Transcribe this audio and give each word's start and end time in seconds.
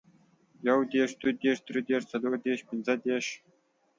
يو 0.67 0.77
دېرش، 0.93 1.11
دوه 1.21 1.31
دېرش، 1.41 1.59
دري 1.67 1.81
دېرش، 1.89 2.03
څلور 2.11 2.33
دېرش، 2.45 2.59
پنځه 2.69 2.93
دېرش، 3.05 3.27